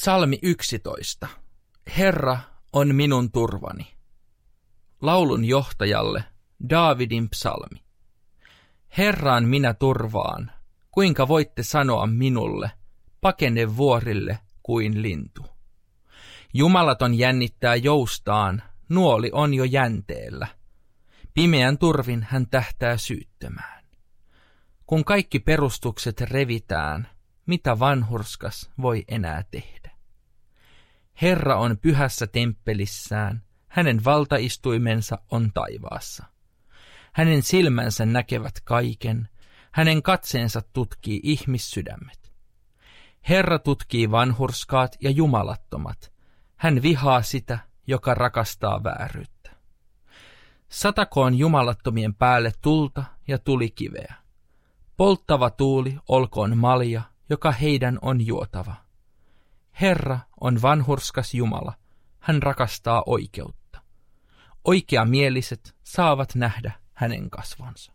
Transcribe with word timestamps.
Psalmi 0.00 0.38
11. 0.42 1.28
Herra 1.98 2.38
on 2.72 2.94
minun 2.94 3.32
turvani. 3.32 3.86
Laulun 5.02 5.44
johtajalle 5.44 6.24
Daavidin 6.70 7.30
psalmi. 7.30 7.84
Herraan 8.98 9.44
minä 9.44 9.74
turvaan, 9.74 10.52
kuinka 10.90 11.28
voitte 11.28 11.62
sanoa 11.62 12.06
minulle, 12.06 12.70
pakene 13.20 13.76
vuorille 13.76 14.38
kuin 14.62 15.02
lintu. 15.02 15.46
Jumalaton 16.54 17.14
jännittää 17.14 17.74
joustaan, 17.74 18.62
nuoli 18.88 19.30
on 19.32 19.54
jo 19.54 19.64
jänteellä. 19.64 20.46
Pimeän 21.34 21.78
turvin 21.78 22.26
hän 22.30 22.46
tähtää 22.50 22.96
syyttömään. 22.96 23.84
Kun 24.86 25.04
kaikki 25.04 25.38
perustukset 25.38 26.20
revitään, 26.20 27.08
mitä 27.46 27.78
vanhurskas 27.78 28.70
voi 28.82 29.04
enää 29.08 29.44
tehdä? 29.50 29.79
Herra 31.22 31.56
on 31.56 31.78
pyhässä 31.78 32.26
temppelissään, 32.26 33.42
hänen 33.68 34.04
valtaistuimensa 34.04 35.18
on 35.30 35.50
taivaassa. 35.54 36.24
Hänen 37.12 37.42
silmänsä 37.42 38.06
näkevät 38.06 38.60
kaiken, 38.64 39.28
hänen 39.72 40.02
katseensa 40.02 40.62
tutkii 40.72 41.20
ihmissydämet. 41.22 42.32
Herra 43.28 43.58
tutkii 43.58 44.10
vanhurskaat 44.10 44.96
ja 45.00 45.10
jumalattomat. 45.10 46.12
Hän 46.56 46.82
vihaa 46.82 47.22
sitä, 47.22 47.58
joka 47.86 48.14
rakastaa 48.14 48.84
vääryyttä. 48.84 49.50
Satakoon 50.68 51.34
jumalattomien 51.34 52.14
päälle 52.14 52.52
tulta 52.62 53.04
ja 53.28 53.38
tulikiveä. 53.38 54.14
Polttava 54.96 55.50
tuuli 55.50 55.98
olkoon 56.08 56.58
malja, 56.58 57.02
joka 57.30 57.52
heidän 57.52 57.98
on 58.02 58.26
juotava. 58.26 58.89
Herra 59.80 60.18
on 60.40 60.62
vanhurskas 60.62 61.34
Jumala, 61.34 61.72
hän 62.20 62.42
rakastaa 62.42 63.02
oikeutta. 63.06 63.82
Oikeamieliset 64.64 65.76
saavat 65.82 66.34
nähdä 66.34 66.72
hänen 66.94 67.30
kasvonsa. 67.30 67.92